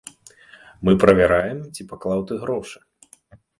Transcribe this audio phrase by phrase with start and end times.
[0.89, 2.77] Мы правяраем, ці паклаў ты грошы.